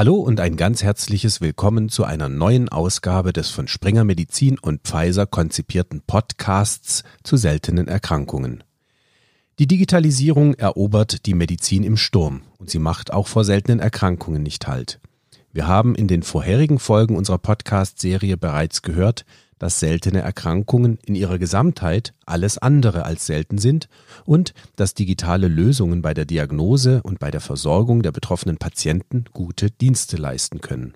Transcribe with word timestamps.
Hallo 0.00 0.14
und 0.14 0.40
ein 0.40 0.56
ganz 0.56 0.82
herzliches 0.82 1.42
Willkommen 1.42 1.90
zu 1.90 2.04
einer 2.04 2.30
neuen 2.30 2.70
Ausgabe 2.70 3.34
des 3.34 3.50
von 3.50 3.68
Springer 3.68 4.02
Medizin 4.02 4.58
und 4.58 4.80
Pfizer 4.80 5.26
konzipierten 5.26 6.00
Podcasts 6.00 7.04
zu 7.22 7.36
seltenen 7.36 7.86
Erkrankungen. 7.86 8.64
Die 9.58 9.66
Digitalisierung 9.66 10.54
erobert 10.54 11.26
die 11.26 11.34
Medizin 11.34 11.84
im 11.84 11.98
Sturm 11.98 12.40
und 12.56 12.70
sie 12.70 12.78
macht 12.78 13.12
auch 13.12 13.28
vor 13.28 13.44
seltenen 13.44 13.78
Erkrankungen 13.78 14.42
nicht 14.42 14.66
Halt. 14.66 15.00
Wir 15.52 15.66
haben 15.66 15.94
in 15.94 16.08
den 16.08 16.22
vorherigen 16.22 16.78
Folgen 16.78 17.14
unserer 17.14 17.36
Podcast-Serie 17.36 18.38
bereits 18.38 18.80
gehört, 18.80 19.26
dass 19.60 19.78
seltene 19.78 20.22
Erkrankungen 20.22 20.98
in 21.06 21.14
ihrer 21.14 21.38
Gesamtheit 21.38 22.14
alles 22.26 22.58
andere 22.58 23.04
als 23.04 23.26
selten 23.26 23.58
sind 23.58 23.88
und 24.24 24.52
dass 24.74 24.94
digitale 24.94 25.46
Lösungen 25.46 26.02
bei 26.02 26.14
der 26.14 26.24
Diagnose 26.24 27.02
und 27.04 27.20
bei 27.20 27.30
der 27.30 27.40
Versorgung 27.40 28.02
der 28.02 28.10
betroffenen 28.10 28.56
Patienten 28.56 29.26
gute 29.32 29.70
Dienste 29.70 30.16
leisten 30.16 30.60
können. 30.60 30.94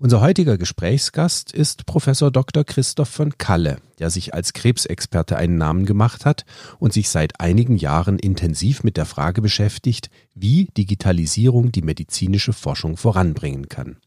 Unser 0.00 0.20
heutiger 0.20 0.58
Gesprächsgast 0.58 1.52
ist 1.52 1.86
Professor 1.86 2.32
Dr. 2.32 2.64
Christoph 2.64 3.08
von 3.08 3.38
Kalle, 3.38 3.78
der 4.00 4.10
sich 4.10 4.34
als 4.34 4.52
Krebsexperte 4.52 5.36
einen 5.36 5.56
Namen 5.56 5.86
gemacht 5.86 6.26
hat 6.26 6.44
und 6.80 6.92
sich 6.92 7.08
seit 7.08 7.40
einigen 7.40 7.76
Jahren 7.76 8.18
intensiv 8.18 8.82
mit 8.82 8.96
der 8.96 9.06
Frage 9.06 9.40
beschäftigt, 9.40 10.10
wie 10.34 10.66
Digitalisierung 10.76 11.70
die 11.70 11.82
medizinische 11.82 12.52
Forschung 12.52 12.96
voranbringen 12.96 13.68
kann. 13.68 13.98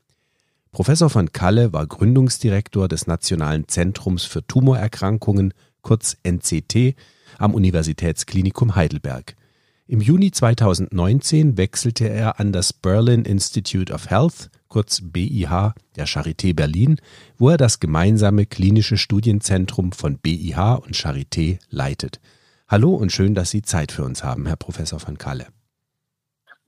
Professor 0.78 1.10
von 1.10 1.32
Kalle 1.32 1.74
war 1.74 1.88
Gründungsdirektor 1.88 2.88
des 2.88 3.08
Nationalen 3.08 3.68
Zentrums 3.68 4.26
für 4.26 4.46
Tumorerkrankungen, 4.46 5.56
kurz 5.82 6.16
NCT, 6.22 6.96
am 7.40 7.56
Universitätsklinikum 7.56 8.76
Heidelberg. 8.76 9.36
Im 9.88 10.02
Juni 10.02 10.30
2019 10.30 11.58
wechselte 11.58 12.08
er 12.08 12.40
an 12.40 12.52
das 12.52 12.74
Berlin 12.74 13.26
Institute 13.26 13.92
of 13.92 14.12
Health, 14.12 14.52
kurz 14.68 15.02
BIH, 15.02 15.74
der 15.96 16.06
Charité 16.06 16.54
Berlin, 16.54 16.98
wo 17.40 17.50
er 17.50 17.58
das 17.58 17.80
gemeinsame 17.80 18.46
klinische 18.46 18.98
Studienzentrum 18.98 19.94
von 19.94 20.20
BIH 20.20 20.76
und 20.76 20.94
Charité 20.94 21.58
leitet. 21.72 22.20
Hallo 22.68 22.94
und 22.94 23.12
schön, 23.12 23.34
dass 23.34 23.50
Sie 23.50 23.64
Zeit 23.64 23.92
für 23.92 24.04
uns 24.04 24.24
haben, 24.24 24.46
Herr 24.46 24.58
Professor 24.58 25.00
von 25.00 25.18
Kalle. 25.18 25.48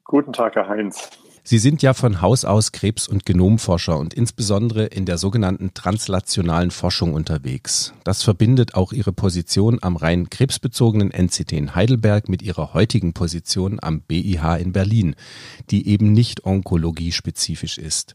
Guten 0.03 0.33
Tag, 0.33 0.55
Herr 0.55 0.67
Heinz. 0.67 1.11
Sie 1.49 1.57
sind 1.57 1.81
ja 1.81 1.95
von 1.95 2.21
Haus 2.21 2.45
aus 2.45 2.73
Krebs- 2.73 3.07
und 3.07 3.25
Genomforscher 3.25 3.97
und 3.97 4.13
insbesondere 4.13 4.85
in 4.85 5.07
der 5.07 5.17
sogenannten 5.17 5.73
translationalen 5.73 6.69
Forschung 6.69 7.15
unterwegs. 7.15 7.91
Das 8.03 8.21
verbindet 8.21 8.75
auch 8.75 8.93
Ihre 8.93 9.13
Position 9.13 9.79
am 9.81 9.95
rein 9.95 10.29
krebsbezogenen 10.29 11.09
NCT 11.09 11.53
in 11.53 11.73
Heidelberg 11.73 12.29
mit 12.29 12.43
Ihrer 12.43 12.75
heutigen 12.75 13.13
Position 13.13 13.79
am 13.81 14.01
BIH 14.01 14.57
in 14.59 14.73
Berlin, 14.73 15.15
die 15.71 15.87
eben 15.87 16.13
nicht 16.13 16.45
onkologiespezifisch 16.45 17.79
ist. 17.79 18.13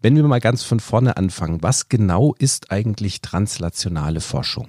Wenn 0.00 0.16
wir 0.16 0.22
mal 0.22 0.40
ganz 0.40 0.62
von 0.62 0.80
vorne 0.80 1.18
anfangen, 1.18 1.62
was 1.62 1.90
genau 1.90 2.34
ist 2.38 2.72
eigentlich 2.72 3.20
translationale 3.20 4.22
Forschung? 4.22 4.68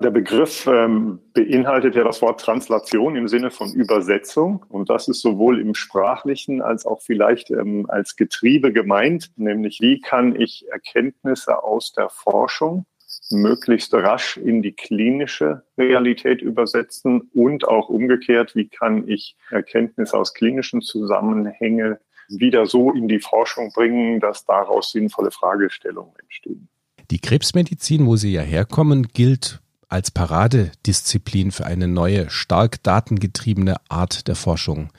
Der 0.00 0.10
Begriff 0.10 0.68
ähm, 0.68 1.18
beinhaltet 1.34 1.96
ja 1.96 2.04
das 2.04 2.22
Wort 2.22 2.40
Translation 2.40 3.16
im 3.16 3.26
Sinne 3.26 3.50
von 3.50 3.72
Übersetzung. 3.74 4.64
Und 4.68 4.90
das 4.90 5.08
ist 5.08 5.20
sowohl 5.20 5.60
im 5.60 5.74
sprachlichen 5.74 6.62
als 6.62 6.86
auch 6.86 7.02
vielleicht 7.02 7.50
ähm, 7.50 7.86
als 7.90 8.14
Getriebe 8.14 8.72
gemeint. 8.72 9.32
Nämlich, 9.36 9.80
wie 9.80 10.00
kann 10.00 10.40
ich 10.40 10.66
Erkenntnisse 10.70 11.64
aus 11.64 11.92
der 11.92 12.10
Forschung 12.10 12.86
möglichst 13.30 13.92
rasch 13.92 14.36
in 14.36 14.62
die 14.62 14.72
klinische 14.72 15.64
Realität 15.76 16.42
übersetzen 16.42 17.28
und 17.34 17.66
auch 17.66 17.88
umgekehrt, 17.88 18.54
wie 18.54 18.68
kann 18.68 19.08
ich 19.08 19.36
Erkenntnisse 19.50 20.16
aus 20.16 20.32
klinischen 20.32 20.80
Zusammenhängen 20.80 21.96
wieder 22.28 22.66
so 22.66 22.92
in 22.92 23.08
die 23.08 23.20
Forschung 23.20 23.72
bringen, 23.74 24.20
dass 24.20 24.44
daraus 24.44 24.92
sinnvolle 24.92 25.32
Fragestellungen 25.32 26.14
entstehen. 26.20 26.68
Die 27.10 27.18
Krebsmedizin, 27.18 28.06
wo 28.06 28.16
Sie 28.16 28.32
ja 28.32 28.42
herkommen, 28.42 29.08
gilt 29.08 29.60
als 29.88 30.10
Paradedisziplin 30.10 31.50
für 31.50 31.66
eine 31.66 31.88
neue, 31.88 32.30
stark 32.30 32.82
datengetriebene 32.82 33.76
Art 33.88 34.28
der 34.28 34.36
Forschung. 34.36 34.90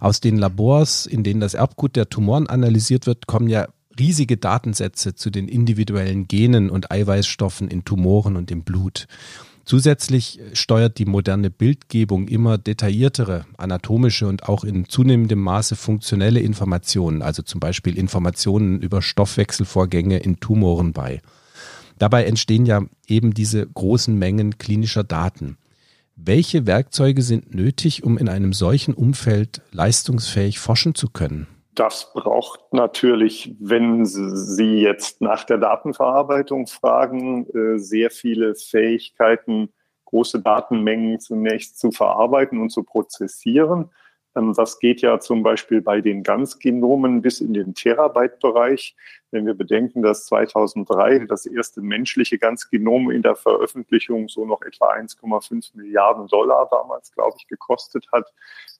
Aus 0.00 0.20
den 0.20 0.38
Labors, 0.38 1.06
in 1.06 1.22
denen 1.22 1.40
das 1.40 1.54
Erbgut 1.54 1.96
der 1.96 2.08
Tumoren 2.08 2.48
analysiert 2.48 3.06
wird, 3.06 3.26
kommen 3.26 3.48
ja 3.48 3.68
riesige 3.98 4.36
Datensätze 4.36 5.14
zu 5.14 5.30
den 5.30 5.48
individuellen 5.48 6.28
Genen 6.28 6.70
und 6.70 6.90
Eiweißstoffen 6.90 7.68
in 7.68 7.84
Tumoren 7.84 8.36
und 8.36 8.50
im 8.50 8.62
Blut. 8.62 9.06
Zusätzlich 9.64 10.40
steuert 10.54 10.98
die 10.98 11.04
moderne 11.04 11.50
Bildgebung 11.50 12.26
immer 12.28 12.56
detailliertere 12.56 13.44
anatomische 13.58 14.26
und 14.26 14.48
auch 14.48 14.64
in 14.64 14.88
zunehmendem 14.88 15.40
Maße 15.40 15.76
funktionelle 15.76 16.40
Informationen, 16.40 17.20
also 17.20 17.42
zum 17.42 17.60
Beispiel 17.60 17.98
Informationen 17.98 18.80
über 18.80 19.02
Stoffwechselvorgänge 19.02 20.20
in 20.20 20.40
Tumoren 20.40 20.94
bei. 20.94 21.20
Dabei 21.98 22.24
entstehen 22.24 22.66
ja 22.66 22.82
eben 23.06 23.34
diese 23.34 23.66
großen 23.66 24.16
Mengen 24.16 24.58
klinischer 24.58 25.04
Daten. 25.04 25.58
Welche 26.16 26.66
Werkzeuge 26.66 27.22
sind 27.22 27.54
nötig, 27.54 28.02
um 28.02 28.18
in 28.18 28.28
einem 28.28 28.52
solchen 28.52 28.94
Umfeld 28.94 29.62
leistungsfähig 29.70 30.58
forschen 30.58 30.94
zu 30.94 31.08
können? 31.10 31.46
Das 31.74 32.12
braucht 32.12 32.72
natürlich, 32.72 33.54
wenn 33.60 34.04
Sie 34.04 34.80
jetzt 34.80 35.20
nach 35.20 35.44
der 35.44 35.58
Datenverarbeitung 35.58 36.66
fragen, 36.66 37.46
äh, 37.50 37.78
sehr 37.78 38.10
viele 38.10 38.56
Fähigkeiten, 38.56 39.68
große 40.06 40.40
Datenmengen 40.40 41.20
zunächst 41.20 41.78
zu 41.78 41.92
verarbeiten 41.92 42.60
und 42.60 42.70
zu 42.70 42.82
prozessieren. 42.82 43.90
Ähm, 44.36 44.54
das 44.54 44.78
geht 44.78 45.00
ja 45.00 45.20
zum 45.20 45.42
Beispiel 45.42 45.80
bei 45.80 46.00
den 46.00 46.22
Ganzgenomen 46.22 47.22
bis 47.22 47.40
in 47.40 47.54
den 47.54 47.74
Terabyte-Bereich. 47.74 48.96
Wenn 49.30 49.46
wir 49.46 49.54
bedenken, 49.54 50.02
dass 50.02 50.24
2003 50.26 51.26
das 51.26 51.44
erste 51.44 51.82
menschliche 51.82 52.38
Ganzgenom 52.38 53.10
in 53.10 53.22
der 53.22 53.36
Veröffentlichung 53.36 54.28
so 54.28 54.46
noch 54.46 54.62
etwa 54.62 54.92
1,5 54.94 55.76
Milliarden 55.76 56.26
Dollar 56.28 56.66
damals, 56.70 57.12
glaube 57.12 57.36
ich, 57.38 57.46
gekostet 57.46 58.06
hat. 58.12 58.32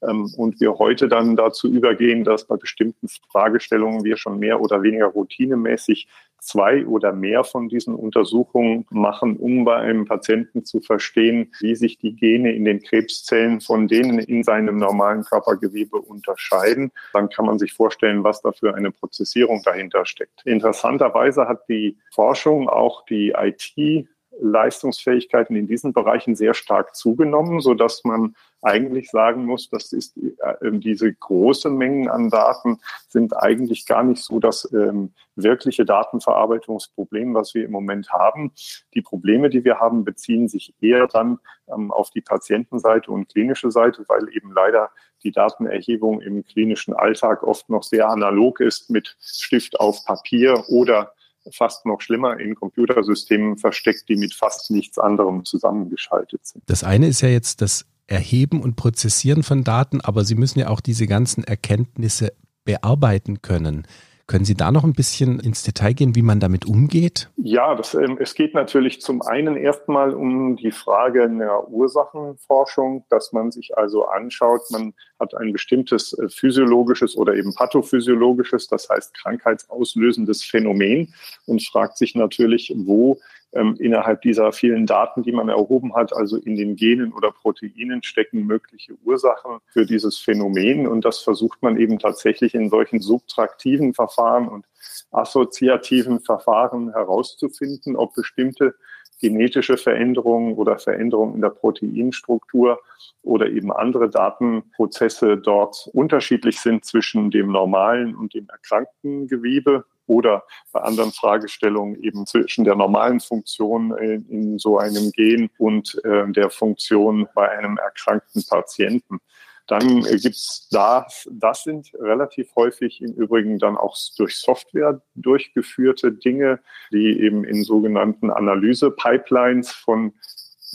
Ähm, 0.03 0.33
und 0.37 0.61
wir 0.61 0.79
heute 0.79 1.09
dann 1.09 1.37
dazu 1.37 1.69
übergehen, 1.69 2.25
dass 2.25 2.47
bei 2.47 2.57
bestimmten 2.57 3.09
Fragestellungen 3.31 4.05
wir 4.05 4.17
schon 4.17 4.39
mehr 4.39 4.61
oder 4.61 4.83
weniger 4.83 5.07
routinemäßig 5.07 6.09
zwei 6.41 6.87
oder 6.87 7.13
mehr 7.13 7.45
von 7.45 7.69
diesen 7.69 7.95
Untersuchungen 7.95 8.87
machen, 8.91 9.37
um 9.37 9.65
bei 9.65 9.77
einem 9.77 10.05
Patienten 10.05 10.65
zu 10.65 10.81
verstehen, 10.81 11.53
wie 11.61 11.75
sich 11.75 11.99
die 11.99 12.15
Gene 12.15 12.53
in 12.55 12.65
den 12.65 12.83
Krebszellen 12.83 13.61
von 13.61 13.89
denen 13.89 14.19
in 14.19 14.43
seinem 14.43 14.79
normalen 14.79 15.25
Körpergewebe 15.25 15.99
unterscheiden. 15.99 16.91
Dann 17.13 17.29
kann 17.29 17.47
man 17.47 17.59
sich 17.59 17.73
vorstellen, 17.73 18.25
was 18.25 18.43
da 18.43 18.53
für 18.53 18.75
eine 18.75 18.91
Prozessierung 18.91 19.63
dahinter 19.65 20.07
steckt. 20.07 20.43
Interessanterweise 20.45 21.49
hat 21.49 21.69
die 21.69 21.97
Forschung 22.13 22.69
auch 22.69 23.05
die 23.07 23.35
IT 23.37 24.09
Leistungsfähigkeiten 24.41 25.57
in 25.57 25.67
diesen 25.67 25.93
Bereichen 25.93 26.37
sehr 26.37 26.55
stark 26.55 26.95
zugenommen, 26.95 27.61
so 27.61 27.75
dass 27.75 28.05
man 28.05 28.35
eigentlich 28.63 29.11
sagen 29.11 29.45
muss, 29.45 29.71
das 29.71 29.93
ist 29.93 30.17
äh, 30.17 30.73
diese 30.73 31.13
großen 31.13 31.77
Mengen 31.77 32.09
an 32.09 32.29
Daten 32.29 32.81
sind 33.09 33.37
eigentlich 33.37 33.87
gar 33.87 34.03
nicht 34.03 34.23
so 34.23 34.41
das 34.41 34.71
ähm, 34.73 35.13
wirkliche 35.37 35.85
Datenverarbeitungsproblem, 35.85 37.35
was 37.35 37.55
wir 37.55 37.65
im 37.65 37.71
Moment 37.71 38.11
haben. 38.11 38.53
Die 38.95 39.03
Probleme, 39.03 39.49
die 39.51 39.65
wir 39.65 39.79
haben, 39.79 40.05
beziehen 40.05 40.49
sich 40.49 40.75
eher 40.81 41.07
dann 41.07 41.39
ähm, 41.73 41.93
auf 41.93 42.11
die 42.11 42.21
Patientenseite 42.21 43.11
und 43.11 43.29
klinische 43.29 43.71
Seite, 43.71 44.05
weil 44.09 44.29
eben 44.35 44.53
leider 44.53 44.91
die 45.23 45.33
Datenerhebung 45.33 46.21
im 46.21 46.45
klinischen 46.45 46.95
Alltag 46.95 47.43
oft 47.43 47.69
noch 47.69 47.83
sehr 47.83 48.09
analog 48.09 48.61
ist 48.61 48.91
mit 48.91 49.17
Stift 49.21 49.79
auf 49.79 50.05
Papier 50.05 50.65
oder 50.69 51.13
fast 51.53 51.87
noch 51.87 52.01
schlimmer 52.01 52.39
in 52.39 52.55
Computersystemen 52.55 53.57
versteckt, 53.57 54.09
die 54.09 54.17
mit 54.17 54.35
fast 54.35 54.71
nichts 54.71 54.99
anderem 54.99 55.45
zusammengeschaltet 55.45 56.47
sind. 56.47 56.65
Das 56.67 56.85
eine 56.85 57.07
ist 57.07 57.21
ja 57.21 57.29
jetzt 57.29 57.61
das 57.63 57.87
Erheben 58.07 58.63
und 58.63 58.77
Prozessieren 58.77 59.43
von 59.43 59.65
Daten, 59.65 60.01
aber 60.01 60.25
Sie 60.25 60.35
müssen 60.35 60.59
ja 60.59 60.69
auch 60.69 60.81
diese 60.81 61.07
ganzen 61.07 61.45
Erkenntnisse 61.45 62.33
bearbeiten 62.65 63.43
können. 63.43 63.87
Können 64.29 64.45
Sie 64.45 64.55
da 64.55 64.71
noch 64.71 64.85
ein 64.85 64.93
bisschen 64.93 65.41
ins 65.41 65.63
Detail 65.63 65.95
gehen, 65.95 66.15
wie 66.15 66.21
man 66.21 66.39
damit 66.39 66.67
umgeht? 66.67 67.31
Ja, 67.39 67.75
das, 67.75 67.95
ähm, 67.95 68.19
es 68.21 68.35
geht 68.35 68.53
natürlich 68.53 69.01
zum 69.01 69.23
einen 69.23 69.57
erstmal 69.57 70.13
um 70.13 70.55
die 70.57 70.71
Frage 70.71 71.23
einer 71.23 71.67
Ursachenforschung, 71.71 73.07
dass 73.09 73.33
man 73.33 73.51
sich 73.51 73.79
also 73.79 74.05
anschaut, 74.05 74.61
man 74.71 74.93
hat 75.19 75.35
ein 75.35 75.55
bestimmtes 75.55 76.13
äh, 76.13 76.29
physiologisches 76.29 77.17
oder 77.17 77.37
eben 77.37 77.55
pathophysiologisches, 77.55 78.69
das 78.69 78.91
heißt 78.91 79.15
krankheitsauslösendes 79.15 80.45
Phänomen 80.45 81.15
und 81.47 81.67
fragt 81.67 81.97
sich 81.97 82.15
natürlich, 82.15 82.71
wo 82.77 83.19
ähm, 83.53 83.77
innerhalb 83.79 84.23
dieser 84.23 84.53
vielen 84.53 84.87
Daten, 84.87 85.23
die 85.23 85.33
man 85.33 85.49
erhoben 85.49 85.95
hat, 85.95 86.13
also 86.13 86.37
in 86.37 86.57
den 86.57 86.77
Genen 86.77 87.13
oder 87.13 87.31
Proteinen 87.31 88.03
stecken 88.03 88.47
mögliche 88.47 88.95
Ursachen 89.05 89.59
für 89.69 89.87
dieses 89.87 90.19
Phänomen. 90.19 90.87
Und 90.87 91.05
das 91.05 91.21
versucht 91.21 91.63
man 91.63 91.79
eben 91.79 91.99
tatsächlich 91.99 92.55
in 92.55 92.69
solchen 92.69 93.01
subtraktiven 93.01 93.95
Verfahren 93.95 94.49
und 94.49 94.67
assoziativen 95.11 96.21
Verfahren 96.21 96.93
herauszufinden, 96.93 97.97
ob 97.97 98.15
bestimmte 98.15 98.75
genetische 99.21 99.77
Veränderungen 99.77 100.55
oder 100.55 100.79
Veränderungen 100.79 101.35
in 101.35 101.41
der 101.41 101.51
Proteinstruktur 101.51 102.79
oder 103.23 103.49
eben 103.49 103.73
andere 103.73 104.09
Datenprozesse 104.09 105.37
dort 105.39 105.89
unterschiedlich 105.93 106.61
sind 106.61 106.85
zwischen 106.85 107.31
dem 107.31 107.51
normalen 107.51 108.15
und 108.15 108.35
dem 108.35 108.49
erkrankten 108.49 109.27
Gewebe 109.27 109.85
oder 110.09 110.45
bei 110.73 110.81
anderen 110.81 111.13
Fragestellungen 111.13 112.03
eben 112.03 112.27
zwischen 112.27 112.65
der 112.65 112.75
normalen 112.75 113.21
Funktion 113.21 113.97
in, 113.99 114.29
in 114.29 114.59
so 114.59 114.79
einem 114.79 115.13
Gen 115.13 115.51
und 115.59 116.01
äh, 116.05 116.27
der 116.33 116.51
Funktion 116.51 117.29
bei 117.35 117.49
einem 117.51 117.79
erkrankten 117.79 118.45
Patienten. 118.49 119.21
Dann 119.69 120.07
äh, 120.07 120.17
gibt's 120.17 120.69
da, 120.71 121.07
das 121.31 121.63
sind 121.63 121.93
relativ 121.95 122.57
häufig 122.57 123.03
im 123.03 123.13
Übrigen 123.13 123.59
dann 123.59 123.77
auch 123.77 123.97
durch 124.17 124.37
Software 124.37 125.01
durchgeführte 125.15 126.11
Dinge, 126.11 126.61
die 126.91 127.21
eben 127.21 127.45
in 127.45 127.63
sogenannten 127.63 128.31
Analyse-Pipelines 128.31 129.71
von 129.71 130.15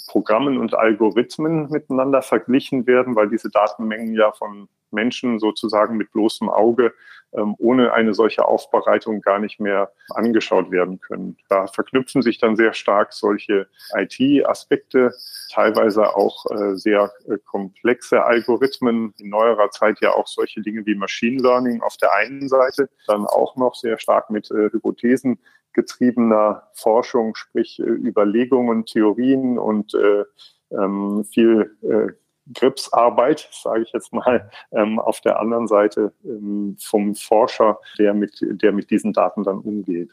Programmen 0.08 0.58
und 0.58 0.76
Algorithmen 0.76 1.70
miteinander 1.70 2.22
verglichen 2.22 2.86
werden, 2.86 3.16
weil 3.16 3.30
diese 3.30 3.50
Datenmengen 3.50 4.14
ja 4.14 4.32
von 4.32 4.70
Menschen 4.94 5.40
sozusagen 5.40 5.98
mit 5.98 6.12
bloßem 6.12 6.50
Auge 6.50 6.94
ähm, 7.36 7.56
ohne 7.58 7.94
eine 7.94 8.14
solche 8.14 8.46
Aufbereitung 8.46 9.22
gar 9.22 9.40
nicht 9.40 9.60
mehr 9.60 9.92
angeschaut 10.10 10.72
werden 10.72 11.00
können. 11.00 11.38
Da 11.50 11.68
verknüpfen 11.68 12.22
sich 12.22 12.38
dann 12.38 12.56
sehr 12.56 12.74
stark 12.74 13.14
solche 13.14 13.68
IT-Aspekte, 13.96 15.14
teilweise 15.52 16.16
auch 16.16 16.46
äh, 16.52 16.76
sehr 16.76 17.12
äh, 17.28 17.38
komplexe 17.46 18.24
Algorithmen, 18.24 19.14
in 19.18 19.30
neuerer 19.30 19.72
Zeit 19.72 20.00
ja 20.02 20.14
auch 20.14 20.28
solche 20.28 20.62
Dinge 20.62 20.86
wie 20.86 20.96
Machine 20.96 21.42
Learning 21.42 21.82
auf 21.82 21.98
der 21.98 22.14
einen 22.14 22.48
Seite, 22.48 22.90
dann 23.08 23.26
auch 23.26 23.56
noch 23.56 23.76
sehr 23.76 23.98
stark 23.98 24.30
mit 24.30 24.52
äh, 24.52 24.70
Hypothesen 24.72 25.40
getriebener 25.74 26.70
Forschung, 26.76 27.34
sprich 27.34 27.80
Überlegungen, 27.80 28.86
Theorien 28.86 29.58
und 29.58 29.96
äh, 29.96 30.24
ähm, 30.72 31.26
viel 31.26 31.76
äh, 31.82 32.14
Gripsarbeit, 32.52 33.50
sage 33.52 33.84
ich 33.84 33.92
jetzt 33.94 34.14
mal, 34.14 34.50
ähm, 34.72 35.00
auf 35.00 35.22
der 35.22 35.40
anderen 35.40 35.68
Seite 35.68 36.14
ähm, 36.26 36.76
vom 36.80 37.16
Forscher, 37.16 37.80
der 37.98 38.14
mit, 38.14 38.40
der 38.42 38.72
mit 38.72 38.90
diesen 38.90 39.14
Daten 39.14 39.44
dann 39.44 39.60
umgeht. 39.60 40.12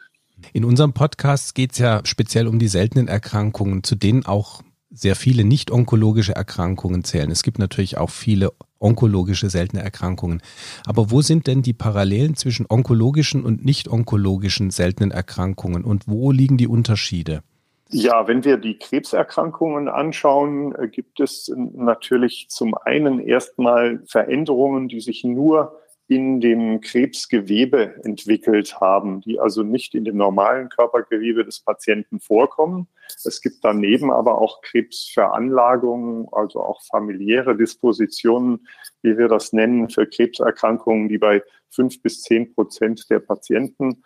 In 0.52 0.64
unserem 0.64 0.92
Podcast 0.92 1.54
geht 1.54 1.72
es 1.72 1.78
ja 1.78 2.00
speziell 2.04 2.48
um 2.48 2.58
die 2.58 2.68
seltenen 2.68 3.08
Erkrankungen, 3.08 3.82
zu 3.82 3.94
denen 3.94 4.24
auch 4.24 4.62
sehr 4.90 5.14
viele 5.14 5.44
nicht-onkologische 5.44 6.34
Erkrankungen 6.34 7.04
zählen. 7.04 7.30
Es 7.30 7.42
gibt 7.42 7.58
natürlich 7.58 7.98
auch 7.98 8.10
viele 8.10 8.52
onkologische 8.80 9.50
seltene 9.50 9.82
Erkrankungen. 9.82 10.42
Aber 10.86 11.10
wo 11.10 11.22
sind 11.22 11.46
denn 11.46 11.62
die 11.62 11.74
Parallelen 11.74 12.34
zwischen 12.34 12.66
onkologischen 12.68 13.44
und 13.44 13.64
nicht-onkologischen 13.64 14.70
seltenen 14.70 15.12
Erkrankungen 15.12 15.84
und 15.84 16.08
wo 16.08 16.32
liegen 16.32 16.56
die 16.56 16.66
Unterschiede? 16.66 17.42
Ja, 17.92 18.28
wenn 18.28 18.44
wir 18.44 18.56
die 18.56 18.78
Krebserkrankungen 18.78 19.88
anschauen, 19.88 20.74
äh, 20.76 20.88
gibt 20.88 21.18
es 21.18 21.52
natürlich 21.56 22.46
zum 22.48 22.74
einen 22.74 23.18
erstmal 23.18 24.00
Veränderungen, 24.06 24.88
die 24.88 25.00
sich 25.00 25.24
nur 25.24 25.80
in 26.06 26.40
dem 26.40 26.80
Krebsgewebe 26.80 27.94
entwickelt 28.04 28.80
haben, 28.80 29.20
die 29.20 29.38
also 29.38 29.62
nicht 29.62 29.94
in 29.94 30.04
dem 30.04 30.16
normalen 30.16 30.68
Körpergewebe 30.68 31.44
des 31.44 31.60
Patienten 31.60 32.18
vorkommen. 32.18 32.88
Es 33.24 33.40
gibt 33.40 33.58
daneben 33.62 34.10
aber 34.10 34.40
auch 34.40 34.60
Krebsveranlagungen, 34.62 36.26
also 36.32 36.62
auch 36.62 36.82
familiäre 36.82 37.56
Dispositionen, 37.56 38.66
wie 39.02 39.18
wir 39.18 39.28
das 39.28 39.52
nennen, 39.52 39.88
für 39.88 40.06
Krebserkrankungen, 40.06 41.08
die 41.08 41.18
bei 41.18 41.42
fünf 41.70 42.02
bis 42.02 42.22
zehn 42.22 42.52
Prozent 42.54 43.08
der 43.10 43.20
Patienten 43.20 44.02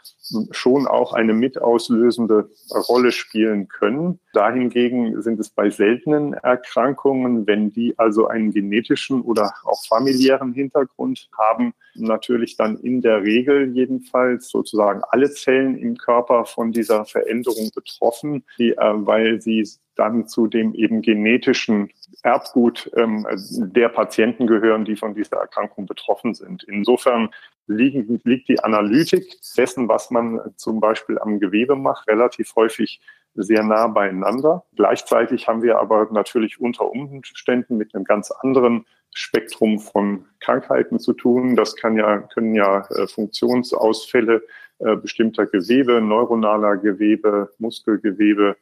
schon 0.51 0.87
auch 0.87 1.13
eine 1.13 1.35
mitauslösende 1.35 2.51
Rolle 2.89 3.13
spielen 3.13 3.69
können. 3.69 4.21
Dahingegen 4.33 5.21
sind 5.23 5.41
es 5.41 5.51
bei 5.51 5.71
seltenen 5.71 6.35
Erkrankungen, 6.35 7.47
wenn 7.47 7.73
die 7.73 7.99
also 7.99 8.27
einen 8.27 8.53
genetischen 8.53 9.23
oder 9.23 9.55
auch 9.65 9.85
familiären 9.87 10.53
Hintergrund 10.53 11.29
haben, 11.39 11.75
natürlich 11.95 12.57
dann 12.57 12.79
in 12.79 13.01
der 13.01 13.23
Regel 13.23 13.75
jedenfalls 13.75 14.49
sozusagen 14.49 15.03
alle 15.11 15.31
Zellen 15.31 15.77
im 15.77 15.97
Körper 15.97 16.45
von 16.45 16.73
dieser 16.73 17.05
Veränderung 17.05 17.71
betroffen, 17.75 18.45
die, 18.59 18.73
äh, 18.73 18.77
weil 18.79 19.41
sie 19.41 19.67
dann 19.97 20.27
zu 20.27 20.47
dem 20.49 20.75
eben 20.75 21.03
genetischen 21.03 21.91
Erbgut 22.23 22.91
ähm, 22.97 23.27
der 23.75 23.89
Patienten 23.89 24.47
gehören, 24.47 24.85
die 24.85 24.97
von 24.97 25.15
dieser 25.15 25.37
Erkrankung 25.37 25.87
betroffen 25.87 26.35
sind. 26.35 26.65
Insofern 26.65 27.31
liegen, 27.67 28.21
liegt 28.25 28.49
die 28.49 28.61
Analytik 28.61 29.25
dessen, 29.57 29.89
was 29.89 30.11
man 30.11 30.41
zum 30.57 30.81
Beispiel 30.81 31.19
am 31.19 31.41
Gewebe 31.41 31.77
macht, 31.77 32.09
relativ 32.09 32.55
häufig 32.57 33.01
sehr 33.35 33.63
nah 33.63 33.87
beieinander. 33.89 34.65
Gleichzeitig 34.77 35.49
haben 35.49 35.63
wir 35.63 35.79
aber 35.79 36.09
natürlich 36.13 36.61
unter 36.61 36.91
Umständen 36.91 37.77
mit 37.77 37.95
einem 37.95 38.05
ganz 38.05 38.31
anderen 38.31 38.87
Spektrum 39.13 39.79
von 39.79 40.27
Krankheiten 40.41 40.99
zu 40.99 41.13
tun. 41.13 41.57
Das 41.57 41.77
kann 41.77 41.97
ja, 41.97 42.19
können 42.19 42.55
ja 42.55 42.87
äh, 42.91 43.07
Funktionsausfälle 43.07 44.43
äh, 44.79 44.97
bestimmter 44.97 45.47
Gewebe, 45.47 46.01
neuronaler 46.01 46.77
Gewebe, 46.77 47.51
Muskelgewebe, 47.59 48.57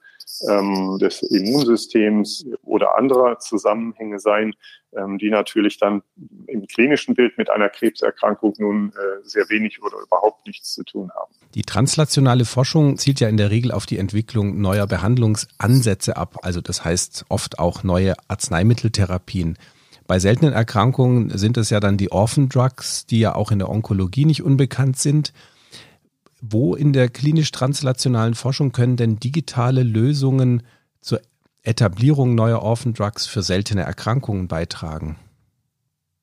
ähm, 0.49 0.99
des 1.01 1.23
Immunsystems 1.23 2.47
oder 2.63 2.97
anderer 2.97 3.39
Zusammenhänge 3.39 4.19
sein, 4.19 4.55
ähm, 4.95 5.19
die 5.19 5.31
natürlich 5.31 5.79
dann 5.79 6.03
im 6.47 6.67
klinischen 6.67 7.15
Bild 7.15 7.39
mit 7.39 7.51
einer 7.51 7.69
Krebserkrankung 7.69 8.55
nun 8.59 8.91
äh, 8.91 9.27
sehr 9.27 9.49
wenig 9.49 9.83
oder 9.83 9.97
überhaupt 10.05 10.47
nichts 10.47 10.75
zu 10.75 10.85
tun 10.85 11.11
haben. 11.15 11.33
Die 11.55 11.63
translationale 11.63 12.45
Forschung 12.45 12.97
zielt 12.97 13.21
ja 13.21 13.29
in 13.29 13.37
der 13.37 13.51
Regel 13.51 13.73
auf 13.73 13.87
die 13.87 13.99
Entwicklung 13.99 14.61
neuer 14.61 14.87
Behandlungsansätze 14.87 16.17
ab, 16.17 16.39
also 16.43 16.61
das 16.61 16.85
heißt 16.85 17.27
oft 17.29 17.59
auch 17.59 17.83
neue 17.83 18.15
Arzneimitteltherapien. 18.29 19.57
Bei 20.07 20.19
seltenen 20.19 20.53
Erkrankungen 20.53 21.31
sind 21.39 21.57
es 21.57 21.71
ja 21.71 21.81
dann 21.81 21.97
die 21.97 22.13
Orphan 22.13 22.49
Drugs, 22.49 23.07
die 23.07 23.21
ja 23.21 23.35
auch 23.35 23.51
in 23.51 23.59
der 23.59 23.71
Onkologie 23.71 24.25
nicht 24.25 24.43
unbekannt 24.43 24.99
sind. 24.99 25.33
Wo 26.45 26.75
in 26.75 26.93
der 26.93 27.09
klinisch-translationalen 27.09 28.35
Forschung 28.35 28.73
können 28.73 28.97
denn 28.97 29.17
digitale 29.17 29.85
Lösungen 29.85 30.65
zur 31.01 31.21
Etablierung 31.63 32.35
neuer 32.35 32.63
Orphan 32.63 32.95
Drugs 32.95 33.27
für 33.27 33.43
seltene 33.43 33.83
Erkrankungen 33.83 34.49
beitragen? 34.49 35.17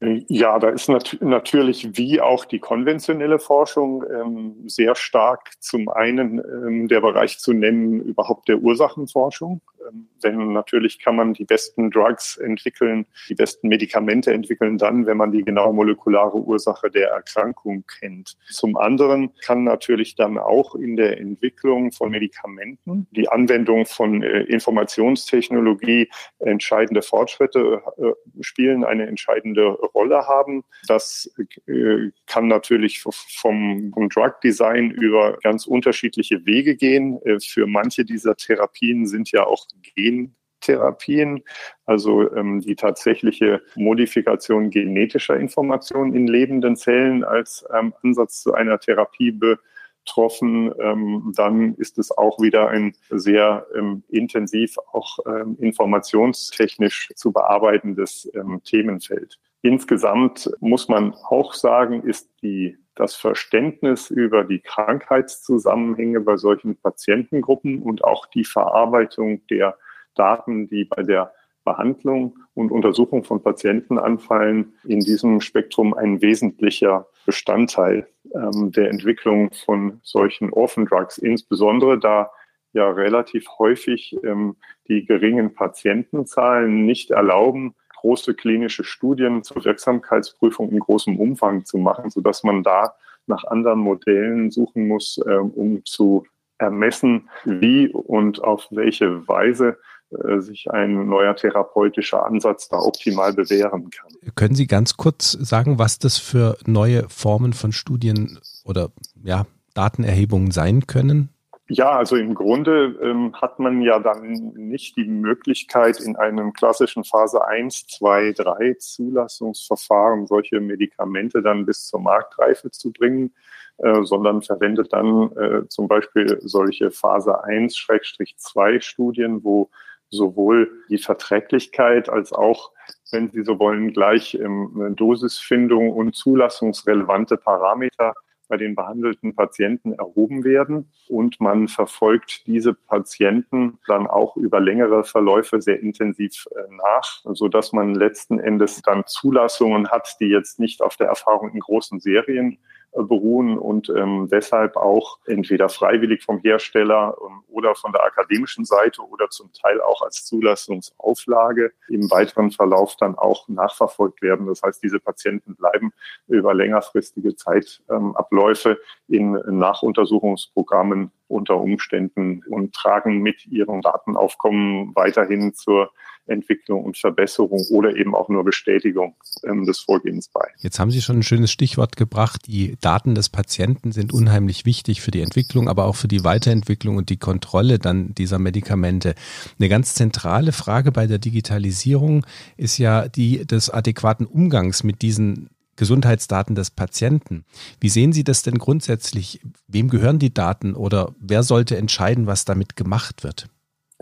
Ja, 0.01 0.59
da 0.59 0.69
ist 0.69 0.89
nat 0.89 1.17
natürlich 1.21 1.97
wie 1.97 2.19
auch 2.19 2.43
die 2.43 2.59
konventionelle 2.59 3.39
Forschung 3.39 4.03
ähm, 4.09 4.55
sehr 4.67 4.95
stark 4.95 5.51
zum 5.59 5.87
einen 5.87 6.39
ähm, 6.39 6.87
der 6.89 6.99
Bereich 6.99 7.39
zu 7.39 7.53
nennen, 7.53 8.01
überhaupt 8.01 8.49
der 8.49 8.59
Ursachenforschung. 8.59 9.61
Ähm, 9.89 10.07
denn 10.23 10.53
natürlich 10.53 10.99
kann 10.99 11.15
man 11.15 11.33
die 11.33 11.45
besten 11.45 11.91
Drugs 11.91 12.37
entwickeln, 12.37 13.05
die 13.29 13.35
besten 13.35 13.67
Medikamente 13.69 14.33
entwickeln 14.33 14.77
dann, 14.77 15.05
wenn 15.05 15.17
man 15.17 15.31
die 15.31 15.43
genaue 15.43 15.73
molekulare 15.73 16.37
Ursache 16.37 16.89
der 16.89 17.09
Erkrankung 17.09 17.85
kennt. 17.99 18.37
Zum 18.49 18.77
anderen 18.77 19.31
kann 19.41 19.63
natürlich 19.63 20.15
dann 20.15 20.37
auch 20.37 20.75
in 20.75 20.97
der 20.97 21.19
Entwicklung 21.19 21.91
von 21.91 22.11
Medikamenten 22.11 23.07
die 23.11 23.29
Anwendung 23.29 23.85
von 23.85 24.21
äh, 24.23 24.41
Informationstechnologie 24.43 26.09
entscheidende 26.39 27.01
Fortschritte 27.01 27.81
äh, 27.97 28.43
spielen, 28.43 28.83
eine 28.83 29.07
entscheidende 29.07 29.69
Rolle 29.69 30.27
haben. 30.27 30.63
Das 30.87 31.33
äh, 31.67 32.09
kann 32.27 32.47
natürlich 32.47 33.01
vom, 33.01 33.91
vom 33.91 34.09
Drug 34.09 34.41
Design 34.43 34.91
über 34.91 35.37
ganz 35.43 35.65
unterschiedliche 35.65 36.45
Wege 36.45 36.75
gehen. 36.75 37.19
Für 37.41 37.67
manche 37.67 38.05
dieser 38.05 38.35
Therapien 38.35 39.05
sind 39.07 39.31
ja 39.31 39.45
auch 39.45 39.65
Gentherapien, 39.81 41.43
also 41.85 42.31
ähm, 42.35 42.61
die 42.61 42.75
tatsächliche 42.75 43.61
Modifikation 43.75 44.69
genetischer 44.69 45.37
Informationen 45.37 46.15
in 46.15 46.27
lebenden 46.27 46.75
Zellen 46.75 47.23
als 47.23 47.65
ähm, 47.73 47.93
Ansatz 48.03 48.41
zu 48.41 48.53
einer 48.53 48.79
Therapie 48.79 49.31
betroffen, 49.31 50.73
ähm, 50.79 51.33
dann 51.35 51.75
ist 51.75 51.97
es 51.97 52.11
auch 52.17 52.39
wieder 52.39 52.69
ein 52.69 52.93
sehr 53.09 53.65
ähm, 53.75 54.03
intensiv 54.09 54.77
auch 54.91 55.19
ähm, 55.25 55.57
informationstechnisch 55.59 57.09
zu 57.15 57.31
bearbeitendes 57.31 58.29
ähm, 58.33 58.61
Themenfeld. 58.63 59.39
Insgesamt 59.61 60.49
muss 60.61 60.87
man 60.87 61.13
auch 61.13 61.53
sagen, 61.53 62.03
ist 62.03 62.29
die, 62.41 62.77
das 62.99 63.15
Verständnis 63.15 64.09
über 64.09 64.43
die 64.43 64.59
Krankheitszusammenhänge 64.59 66.19
bei 66.19 66.35
solchen 66.35 66.75
Patientengruppen 66.75 67.81
und 67.81 68.03
auch 68.03 68.25
die 68.25 68.43
Verarbeitung 68.43 69.47
der 69.47 69.77
Daten, 70.15 70.67
die 70.67 70.83
bei 70.83 71.03
der 71.03 71.33
Behandlung 71.63 72.37
und 72.53 72.71
Untersuchung 72.71 73.23
von 73.23 73.41
Patienten 73.41 73.97
anfallen, 73.97 74.73
in 74.83 74.99
diesem 74.99 75.39
Spektrum 75.39 75.93
ein 75.93 76.21
wesentlicher 76.21 77.07
Bestandteil 77.25 78.07
ähm, 78.33 78.71
der 78.71 78.89
Entwicklung 78.89 79.51
von 79.53 79.99
solchen 80.03 80.51
Orphan 80.51 80.85
Drugs, 80.85 81.17
insbesondere 81.17 81.99
da 81.99 82.31
ja 82.73 82.89
relativ 82.89 83.47
häufig 83.59 84.17
ähm, 84.23 84.57
die 84.87 85.05
geringen 85.05 85.53
Patientenzahlen 85.53 86.85
nicht 86.85 87.11
erlauben, 87.11 87.75
große 87.99 88.33
klinische 88.33 88.83
Studien 88.83 89.43
zur 89.43 89.63
Wirksamkeitsprüfung 89.63 90.69
in 90.69 90.79
großem 90.79 91.19
Umfang 91.19 91.65
zu 91.65 91.77
machen, 91.77 92.09
sodass 92.09 92.43
man 92.43 92.63
da 92.63 92.95
nach 93.27 93.43
anderen 93.43 93.79
Modellen 93.79 94.51
suchen 94.51 94.87
muss, 94.87 95.19
äh, 95.25 95.35
um 95.35 95.83
zu 95.85 96.25
ermessen, 96.57 97.29
wie 97.45 97.87
und 97.89 98.43
auf 98.43 98.67
welche 98.71 99.27
Weise 99.27 99.77
äh, 100.11 100.39
sich 100.39 100.69
ein 100.71 101.07
neuer 101.07 101.35
therapeutischer 101.35 102.25
Ansatz 102.25 102.67
da 102.69 102.79
optimal 102.79 103.33
bewähren 103.33 103.89
kann. 103.89 104.11
Können 104.35 104.55
Sie 104.55 104.67
ganz 104.67 104.97
kurz 104.97 105.31
sagen, 105.31 105.79
was 105.79 105.99
das 105.99 106.17
für 106.17 106.57
neue 106.65 107.07
Formen 107.09 107.53
von 107.53 107.71
Studien 107.71 108.39
oder 108.65 108.91
ja, 109.23 109.45
Datenerhebungen 109.73 110.51
sein 110.51 110.87
können? 110.87 111.29
Ja, 111.71 111.91
also 111.91 112.15
im 112.15 112.33
Grunde 112.33 112.97
ähm, 112.99 113.31
hat 113.39 113.59
man 113.59 113.83
ja 113.83 113.99
dann 113.99 114.31
nicht 114.55 114.97
die 114.97 115.05
Möglichkeit, 115.05 115.99
in 115.99 116.15
einem 116.15 116.51
klassischen 116.51 117.03
Phase 117.03 117.45
1, 117.47 117.85
2, 117.85 118.33
3 118.33 118.73
Zulassungsverfahren 118.79 120.25
solche 120.25 120.61
Medikamente 120.61 121.43
dann 121.43 121.67
bis 121.67 121.85
zur 121.85 121.99
Marktreife 121.99 122.71
zu 122.71 122.91
bringen, 122.91 123.35
äh, 123.77 124.01
sondern 124.01 124.41
verwendet 124.41 124.91
dann 124.93 125.31
äh, 125.37 125.67
zum 125.67 125.87
Beispiel 125.87 126.39
solche 126.41 126.89
Phase 126.89 127.45
1-2 127.45 128.81
Studien, 128.81 129.43
wo 129.43 129.69
sowohl 130.09 130.71
die 130.89 130.97
Verträglichkeit 130.97 132.09
als 132.09 132.33
auch, 132.33 132.71
wenn 133.11 133.29
Sie 133.29 133.43
so 133.43 133.59
wollen, 133.59 133.93
gleich 133.93 134.33
ähm, 134.33 134.95
Dosisfindung 134.95 135.91
und 135.91 136.15
zulassungsrelevante 136.15 137.37
Parameter 137.37 138.15
bei 138.49 138.57
den 138.57 138.75
behandelten 138.75 139.33
Patienten 139.33 139.93
erhoben 139.93 140.43
werden. 140.43 140.91
Und 141.07 141.39
man 141.39 141.69
verfolgt 141.69 142.45
diese 142.47 142.73
Patienten 142.73 143.79
dann 143.87 144.07
auch 144.07 144.35
über 144.35 144.59
längere 144.59 145.05
Verläufe 145.05 145.61
sehr 145.61 145.79
intensiv 145.79 146.47
äh, 146.51 146.75
nach, 146.75 147.21
so 147.23 147.47
dass 147.47 147.71
man 147.71 147.95
letzten 147.95 148.39
Endes 148.39 148.81
dann 148.81 149.05
Zulassungen 149.05 149.89
hat, 149.89 150.17
die 150.19 150.27
jetzt 150.27 150.59
nicht 150.59 150.81
auf 150.81 150.97
der 150.97 151.07
Erfahrung 151.07 151.51
in 151.53 151.59
großen 151.59 152.01
Serien 152.01 152.57
beruhen 152.91 153.57
und 153.57 153.89
ähm, 153.89 154.27
deshalb 154.31 154.75
auch 154.75 155.19
entweder 155.25 155.69
freiwillig 155.69 156.23
vom 156.23 156.39
Hersteller 156.39 157.15
ähm, 157.23 157.43
oder 157.47 157.75
von 157.75 157.91
der 157.91 158.03
akademischen 158.03 158.65
Seite 158.65 159.01
oder 159.01 159.29
zum 159.29 159.51
Teil 159.53 159.79
auch 159.81 160.01
als 160.01 160.25
Zulassungsauflage 160.25 161.71
im 161.87 162.09
weiteren 162.09 162.51
Verlauf 162.51 162.95
dann 162.97 163.15
auch 163.15 163.47
nachverfolgt 163.47 164.21
werden. 164.21 164.47
Das 164.47 164.63
heißt, 164.63 164.81
diese 164.83 164.99
Patienten 164.99 165.55
bleiben 165.55 165.93
über 166.27 166.53
längerfristige 166.53 167.35
Zeitabläufe 167.35 168.79
in 169.07 169.31
Nachuntersuchungsprogrammen 169.31 171.11
unter 171.29 171.57
Umständen 171.57 172.41
und 172.49 172.73
tragen 172.73 173.19
mit 173.19 173.45
ihrem 173.45 173.81
Datenaufkommen 173.81 174.93
weiterhin 174.95 175.53
zur 175.53 175.91
Entwicklung 176.29 176.83
und 176.83 176.97
Verbesserung 176.97 177.65
oder 177.71 177.95
eben 177.95 178.15
auch 178.15 178.29
nur 178.29 178.43
Bestätigung 178.43 179.15
ähm, 179.43 179.65
des 179.65 179.79
Vorgehens 179.79 180.29
bei. 180.29 180.47
Jetzt 180.57 180.79
haben 180.79 180.91
Sie 180.91 181.01
schon 181.01 181.19
ein 181.19 181.23
schönes 181.23 181.51
Stichwort 181.51 181.97
gebracht. 181.97 182.47
Die 182.47 182.77
Daten 182.81 183.15
des 183.15 183.29
Patienten 183.29 183.91
sind 183.91 184.13
unheimlich 184.13 184.65
wichtig 184.65 185.01
für 185.01 185.11
die 185.11 185.21
Entwicklung, 185.21 185.67
aber 185.67 185.85
auch 185.85 185.95
für 185.95 186.07
die 186.07 186.23
Weiterentwicklung 186.23 186.97
und 186.97 187.09
die 187.09 187.17
Kontrolle 187.17 187.79
dann 187.79 188.13
dieser 188.13 188.39
Medikamente. 188.39 189.15
Eine 189.59 189.69
ganz 189.69 189.95
zentrale 189.95 190.51
Frage 190.51 190.91
bei 190.91 191.07
der 191.07 191.19
Digitalisierung 191.19 192.25
ist 192.57 192.77
ja 192.77 193.07
die 193.07 193.45
des 193.45 193.69
adäquaten 193.69 194.25
Umgangs 194.25 194.83
mit 194.83 195.01
diesen 195.01 195.49
Gesundheitsdaten 195.79 196.55
des 196.55 196.71
Patienten. 196.71 197.45
Wie 197.79 197.87
sehen 197.87 198.11
Sie 198.11 198.25
das 198.25 198.43
denn 198.43 198.57
grundsätzlich? 198.57 199.39
Wem 199.67 199.87
gehören 199.87 200.19
die 200.19 200.33
Daten 200.33 200.75
oder 200.75 201.13
wer 201.21 201.41
sollte 201.41 201.77
entscheiden, 201.77 202.27
was 202.27 202.43
damit 202.43 202.75
gemacht 202.75 203.23
wird? 203.23 203.47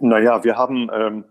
Naja, 0.01 0.43
wir 0.43 0.57
haben 0.57 0.89
ähm, 0.91 1.25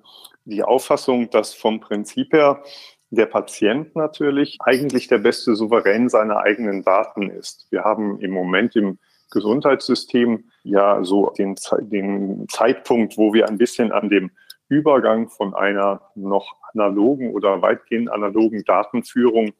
die 0.44 0.62
Auffassung, 0.62 1.30
dass 1.30 1.52
vom 1.52 1.80
Prinzip 1.80 2.32
her 2.32 2.62
der 3.10 3.26
Patient 3.26 3.96
natürlich 3.96 4.58
eigentlich 4.60 5.08
der 5.08 5.18
beste 5.18 5.56
Souverän 5.56 6.08
seiner 6.08 6.38
eigenen 6.38 6.84
Daten 6.84 7.28
ist. 7.28 7.66
Wir 7.70 7.82
haben 7.82 8.20
im 8.20 8.30
Moment 8.30 8.76
im 8.76 8.98
Gesundheitssystem 9.32 10.44
ja 10.62 11.02
so 11.02 11.30
den, 11.30 11.56
den 11.80 12.46
Zeitpunkt, 12.48 13.18
wo 13.18 13.34
wir 13.34 13.48
ein 13.48 13.58
bisschen 13.58 13.90
an 13.90 14.10
dem 14.10 14.30
Übergang 14.68 15.28
von 15.28 15.54
einer 15.54 16.02
noch 16.14 16.54
analogen 16.72 17.32
oder 17.34 17.62
weitgehend 17.62 18.12
analogen 18.12 18.62
Datenführung 18.64 19.52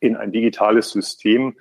in 0.00 0.16
ein 0.16 0.32
digitales 0.32 0.90
System 0.90 1.56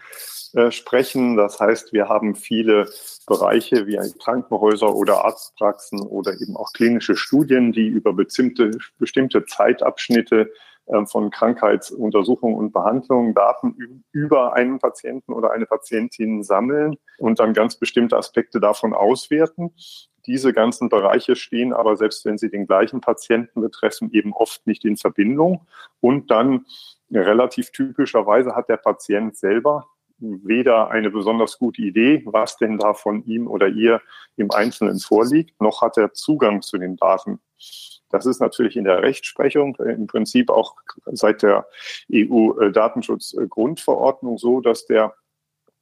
äh, 0.54 0.72
sprechen. 0.72 1.36
Das 1.36 1.60
heißt, 1.60 1.92
wir 1.92 2.08
haben 2.08 2.36
viele 2.36 2.90
Bereiche 3.28 3.88
wie 3.88 4.00
Krankenhäuser 4.24 4.96
oder 4.96 5.26
Arztpraxen 5.26 6.00
oder 6.00 6.34
eben 6.34 6.56
auch 6.56 6.72
klinische 6.74 7.16
Studien, 7.16 7.74
die 7.74 7.88
über 7.88 8.14
bestimmte, 8.14 8.72
bestimmte 8.98 9.46
Zeitabschnitte 9.46 10.52
äh, 10.86 11.06
von 11.08 11.30
Krankheitsuntersuchungen 11.30 12.58
und 12.58 12.72
Behandlungen 12.72 13.34
Daten 13.34 14.04
über 14.12 14.54
einen 14.54 14.80
Patienten 14.80 15.34
oder 15.34 15.52
eine 15.52 15.66
Patientin 15.66 16.44
sammeln 16.44 16.96
und 17.18 17.40
dann 17.40 17.54
ganz 17.54 17.76
bestimmte 17.76 18.16
Aspekte 18.16 18.60
davon 18.60 18.94
auswerten. 18.94 19.74
Diese 20.26 20.54
ganzen 20.54 20.90
Bereiche 20.90 21.36
stehen 21.36 21.74
aber, 21.74 21.98
selbst 21.98 22.26
wenn 22.26 22.38
sie 22.38 22.50
den 22.50 22.66
gleichen 22.66 23.02
Patienten 23.02 23.62
betreffen, 23.62 24.10
eben 24.12 24.34
oft 24.34 24.66
nicht 24.66 24.86
in 24.86 24.98
Verbindung. 24.98 25.68
Und 26.02 26.32
dann 26.32 26.66
relativ 27.22 27.72
typischerweise 27.72 28.56
hat 28.56 28.70
der 28.70 28.78
Patient 28.78 29.36
selber 29.36 29.88
weder 30.20 30.90
eine 30.90 31.12
besonders 31.12 31.60
gute 31.60 31.82
Idee, 31.82 32.24
was 32.26 32.56
denn 32.58 32.78
da 32.78 32.94
von 32.94 33.26
ihm 33.26 33.48
oder 33.48 33.68
ihr 33.68 34.02
im 34.38 34.50
Einzelnen 34.52 35.00
vorliegt, 35.00 35.60
noch 35.62 35.82
hat 35.82 35.98
er 35.98 36.14
Zugang 36.14 36.62
zu 36.62 36.78
den 36.78 36.96
Daten. 36.96 37.42
Das 38.10 38.26
ist 38.26 38.40
natürlich 38.40 38.78
in 38.78 38.86
der 38.86 39.02
Rechtsprechung 39.02 39.76
im 39.76 40.08
Prinzip 40.08 40.50
auch 40.50 40.76
seit 41.06 41.44
der 41.44 41.68
EU-Datenschutzgrundverordnung 42.14 44.38
so, 44.38 44.62
dass 44.62 44.86
der 44.86 45.16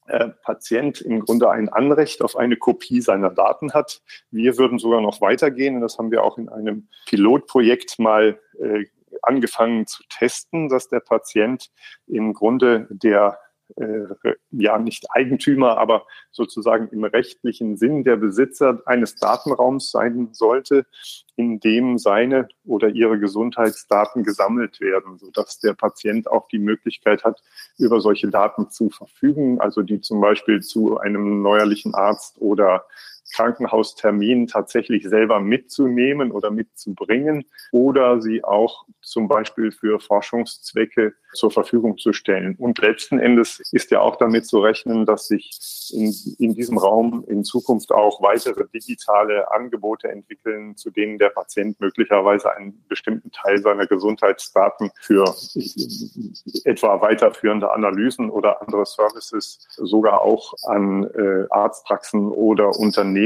äh, 0.08 0.30
Patient 0.44 1.02
im 1.02 1.22
Grunde 1.22 1.50
ein 1.50 1.70
Anrecht 1.70 2.22
auf 2.22 2.36
eine 2.36 2.58
Kopie 2.58 3.02
seiner 3.02 3.30
Daten 3.30 3.74
hat. 3.74 4.02
Wir 4.32 4.58
würden 4.58 4.80
sogar 4.80 5.02
noch 5.02 5.22
weitergehen, 5.22 5.76
und 5.76 5.82
das 5.82 5.98
haben 5.98 6.12
wir 6.12 6.24
auch 6.24 6.38
in 6.38 6.50
einem 6.50 6.88
Pilotprojekt 7.06 8.00
mal 8.00 8.40
äh, 8.60 8.86
angefangen 9.24 9.88
zu 9.88 10.04
testen, 10.10 10.70
dass 10.70 10.88
der 10.90 11.00
Patient 11.00 11.70
im 12.08 12.34
Grunde 12.34 12.88
der 12.90 13.40
äh, 13.78 14.34
ja 14.52 14.78
nicht 14.78 15.08
Eigentümer, 15.12 15.78
aber 15.78 16.06
sozusagen 16.32 16.90
im 16.90 17.04
rechtlichen 17.04 17.78
Sinn 17.78 18.04
der 18.04 18.18
Besitzer 18.18 18.82
eines 18.86 19.16
Datenraums 19.16 19.90
sein 19.90 20.30
sollte, 20.34 20.86
in 21.36 21.60
dem 21.60 21.98
seine 21.98 22.50
oder 22.66 22.90
ihre 22.90 23.20
Gesundheitsdaten 23.20 24.24
gesammelt 24.24 24.80
werden, 24.80 25.18
sodass 25.18 25.60
der 25.60 25.74
Patient 25.74 26.30
auch 26.30 26.48
die 26.50 26.60
Möglichkeit 26.60 27.24
hat, 27.24 27.42
über 27.78 28.00
solche 28.00 28.28
Daten 28.28 28.70
zu 28.70 28.90
verfügen, 28.90 29.60
also 29.60 29.82
die 29.82 30.02
zum 30.02 30.22
Beispiel 30.22 30.62
zu 30.62 31.00
einem 31.00 31.42
neuerlichen 31.42 31.96
Arzt 31.96 32.40
oder 32.40 32.86
Krankenhaustermin 33.34 34.48
tatsächlich 34.48 35.04
selber 35.08 35.40
mitzunehmen 35.40 36.32
oder 36.32 36.52
mitzubringen 36.52 37.46
oder 37.72 38.22
sie 38.22 38.44
auch 38.44 38.86
zum 39.02 39.28
Beispiel 39.28 39.72
für 39.72 40.00
Forschungszwecke 40.00 41.14
zur 41.34 41.52
Verfügung 41.52 41.98
zu 41.98 42.14
stellen. 42.14 42.56
Und 42.58 42.78
letzten 42.80 43.20
Endes 43.20 43.60
ist 43.72 43.92
ja 43.92 44.02
auch 44.02 44.16
damit 44.18 44.46
zu 44.46 44.60
rechnen, 44.60 45.06
dass 45.06 45.28
sich 45.28 45.92
in, 45.92 46.14
in 46.38 46.54
diesem 46.54 46.78
Raum 46.78 47.26
in 47.28 47.44
Zukunft 47.44 47.92
auch 47.92 48.22
weitere 48.22 48.66
digitale 48.74 49.52
Angebote 49.52 50.10
entwickeln, 50.10 50.78
zu 50.78 50.92
denen 50.92 51.18
der 51.18 51.30
Patient 51.30 51.80
möglicherweise 51.82 52.56
einen 52.56 52.86
bestimmten 52.88 53.32
Teil 53.32 53.60
seiner 53.60 53.88
Gesundheitsdaten 53.88 54.92
für 55.02 55.26
etwa 56.66 57.02
weiterführende 57.02 57.72
Analysen 57.72 58.30
oder 58.30 58.62
andere 58.62 58.86
Services 58.86 59.68
sogar 59.76 60.22
auch 60.22 60.54
an 60.64 61.04
äh, 61.04 61.46
Arztpraxen 61.50 62.30
oder 62.30 62.78
Unternehmen 62.78 63.23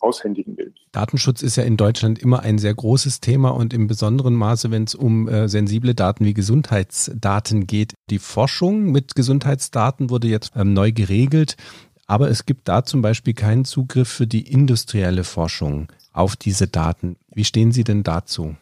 aushändigen 0.00 0.56
will. 0.56 0.74
Datenschutz 0.92 1.42
ist 1.42 1.56
ja 1.56 1.62
in 1.62 1.76
Deutschland 1.76 2.18
immer 2.18 2.40
ein 2.40 2.58
sehr 2.58 2.74
großes 2.74 3.20
Thema 3.20 3.50
und 3.50 3.72
im 3.72 3.86
besonderen 3.86 4.34
Maße, 4.34 4.70
wenn 4.70 4.84
es 4.84 4.94
um 4.94 5.28
äh, 5.28 5.48
sensible 5.48 5.94
Daten 5.94 6.24
wie 6.24 6.34
Gesundheitsdaten 6.34 7.32
Daten 7.52 7.66
geht. 7.66 7.94
Die 8.10 8.18
Forschung 8.18 8.92
mit 8.92 9.14
Gesundheitsdaten 9.14 10.10
wurde 10.10 10.28
jetzt 10.28 10.52
ähm, 10.56 10.72
neu 10.74 10.92
geregelt, 10.92 11.56
aber 12.06 12.28
es 12.28 12.46
gibt 12.46 12.68
da 12.68 12.84
zum 12.84 13.02
Beispiel 13.02 13.34
keinen 13.34 13.64
Zugriff 13.64 14.08
für 14.08 14.26
die 14.26 14.50
industrielle 14.50 15.24
Forschung 15.24 15.88
auf 16.12 16.36
diese 16.36 16.68
Daten. 16.68 17.16
Wie 17.34 17.44
stehen 17.44 17.72
Sie 17.72 17.84
denn 17.84 18.02
dazu? 18.02 18.56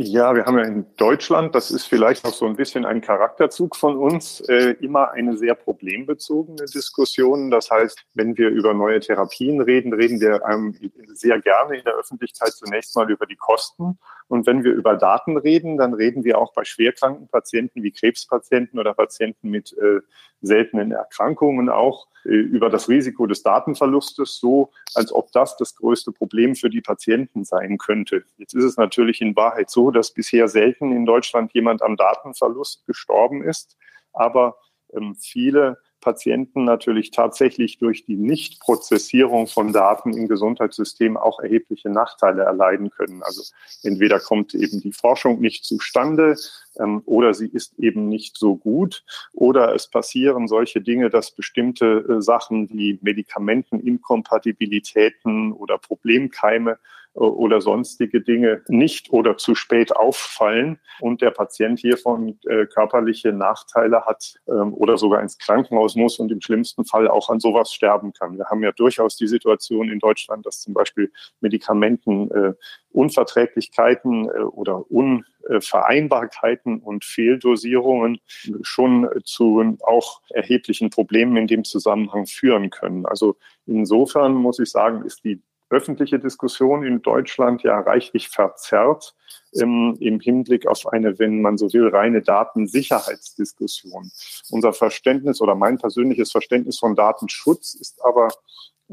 Ja, 0.00 0.32
wir 0.36 0.44
haben 0.44 0.56
ja 0.56 0.64
in 0.64 0.86
Deutschland, 0.96 1.56
das 1.56 1.72
ist 1.72 1.86
vielleicht 1.86 2.24
auch 2.24 2.32
so 2.32 2.46
ein 2.46 2.54
bisschen 2.54 2.84
ein 2.84 3.00
Charakterzug 3.00 3.74
von 3.74 3.96
uns, 3.96 4.40
äh, 4.42 4.76
immer 4.80 5.10
eine 5.10 5.36
sehr 5.36 5.56
problembezogene 5.56 6.66
Diskussion. 6.66 7.50
Das 7.50 7.68
heißt, 7.68 8.04
wenn 8.14 8.38
wir 8.38 8.48
über 8.48 8.74
neue 8.74 9.00
Therapien 9.00 9.60
reden, 9.60 9.92
reden 9.92 10.20
wir 10.20 10.40
ähm, 10.48 10.76
sehr 11.14 11.40
gerne 11.40 11.78
in 11.78 11.84
der 11.84 11.94
Öffentlichkeit 11.94 12.52
zunächst 12.52 12.94
mal 12.94 13.10
über 13.10 13.26
die 13.26 13.34
Kosten. 13.34 13.98
Und 14.28 14.46
wenn 14.46 14.62
wir 14.62 14.72
über 14.72 14.94
Daten 14.94 15.36
reden, 15.36 15.78
dann 15.78 15.94
reden 15.94 16.22
wir 16.22 16.38
auch 16.38 16.52
bei 16.52 16.62
schwerkranken 16.62 17.26
Patienten 17.26 17.82
wie 17.82 17.90
Krebspatienten 17.90 18.78
oder 18.78 18.94
Patienten 18.94 19.50
mit 19.50 19.76
äh, 19.78 19.98
seltenen 20.42 20.92
Erkrankungen 20.92 21.68
auch 21.68 22.06
äh, 22.24 22.30
über 22.30 22.70
das 22.70 22.88
Risiko 22.88 23.26
des 23.26 23.42
Datenverlustes, 23.42 24.38
so 24.38 24.70
als 24.94 25.12
ob 25.12 25.32
das 25.32 25.56
das 25.56 25.74
größte 25.74 26.12
Problem 26.12 26.54
für 26.54 26.70
die 26.70 26.80
Patienten 26.80 27.44
sein 27.44 27.78
könnte. 27.78 28.24
Jetzt 28.36 28.54
ist 28.54 28.64
es 28.64 28.76
natürlich 28.76 29.20
in 29.20 29.34
Wahrheit 29.36 29.70
so, 29.70 29.87
dass 29.90 30.12
bisher 30.12 30.48
selten 30.48 30.92
in 30.92 31.06
Deutschland 31.06 31.52
jemand 31.52 31.82
am 31.82 31.96
Datenverlust 31.96 32.86
gestorben 32.86 33.42
ist, 33.42 33.76
aber 34.12 34.56
ähm, 34.92 35.14
viele 35.14 35.78
Patienten 36.00 36.64
natürlich 36.64 37.10
tatsächlich 37.10 37.78
durch 37.78 38.04
die 38.04 38.16
Nichtprozessierung 38.16 39.48
von 39.48 39.72
Daten 39.72 40.16
im 40.16 40.28
Gesundheitssystem 40.28 41.16
auch 41.16 41.40
erhebliche 41.40 41.90
Nachteile 41.90 42.44
erleiden 42.44 42.90
können. 42.90 43.24
Also 43.24 43.42
entweder 43.82 44.20
kommt 44.20 44.54
eben 44.54 44.80
die 44.80 44.92
Forschung 44.92 45.40
nicht 45.40 45.64
zustande 45.64 46.36
ähm, 46.78 47.02
oder 47.04 47.34
sie 47.34 47.48
ist 47.48 47.76
eben 47.78 48.08
nicht 48.08 48.36
so 48.36 48.54
gut 48.56 49.02
oder 49.32 49.74
es 49.74 49.88
passieren 49.88 50.46
solche 50.46 50.80
Dinge, 50.80 51.10
dass 51.10 51.32
bestimmte 51.32 52.06
äh, 52.08 52.22
Sachen 52.22 52.70
wie 52.70 53.00
Medikamenteninkompatibilitäten 53.02 55.52
oder 55.52 55.78
Problemkeime 55.78 56.78
oder 57.14 57.60
sonstige 57.60 58.20
Dinge 58.20 58.62
nicht 58.68 59.10
oder 59.10 59.36
zu 59.36 59.54
spät 59.54 59.94
auffallen 59.96 60.78
und 61.00 61.20
der 61.20 61.30
Patient 61.30 61.78
hiervon 61.78 62.38
äh, 62.46 62.66
körperliche 62.66 63.32
Nachteile 63.32 64.04
hat 64.04 64.34
ähm, 64.48 64.72
oder 64.74 64.98
sogar 64.98 65.20
ins 65.20 65.38
Krankenhaus 65.38 65.96
muss 65.96 66.18
und 66.18 66.30
im 66.30 66.40
schlimmsten 66.40 66.84
Fall 66.84 67.08
auch 67.08 67.28
an 67.28 67.40
sowas 67.40 67.72
sterben 67.72 68.12
kann. 68.12 68.38
Wir 68.38 68.46
haben 68.46 68.62
ja 68.62 68.72
durchaus 68.72 69.16
die 69.16 69.26
Situation 69.26 69.90
in 69.90 69.98
Deutschland, 69.98 70.46
dass 70.46 70.60
zum 70.60 70.74
Beispiel 70.74 71.10
Medikamenten 71.40 72.30
äh, 72.30 72.54
Unverträglichkeiten 72.92 74.28
äh, 74.28 74.40
oder 74.40 74.90
Unvereinbarkeiten 74.90 76.78
und 76.78 77.04
Fehldosierungen 77.04 78.20
schon 78.62 79.08
zu 79.24 79.76
auch 79.82 80.20
erheblichen 80.30 80.90
Problemen 80.90 81.36
in 81.36 81.46
dem 81.46 81.64
Zusammenhang 81.64 82.26
führen 82.26 82.70
können. 82.70 83.06
Also 83.06 83.36
insofern 83.66 84.34
muss 84.34 84.58
ich 84.58 84.70
sagen, 84.70 85.04
ist 85.04 85.24
die 85.24 85.42
öffentliche 85.70 86.18
Diskussion 86.18 86.84
in 86.84 87.02
Deutschland 87.02 87.62
ja 87.62 87.78
reichlich 87.80 88.28
verzerrt 88.28 89.14
im, 89.52 89.96
im 90.00 90.20
Hinblick 90.20 90.66
auf 90.66 90.86
eine, 90.86 91.18
wenn 91.18 91.40
man 91.40 91.58
so 91.58 91.72
will, 91.72 91.88
reine 91.88 92.22
Datensicherheitsdiskussion. 92.22 94.10
Unser 94.50 94.72
Verständnis 94.72 95.40
oder 95.40 95.54
mein 95.54 95.78
persönliches 95.78 96.30
Verständnis 96.30 96.78
von 96.78 96.94
Datenschutz 96.94 97.74
ist 97.74 98.02
aber 98.04 98.28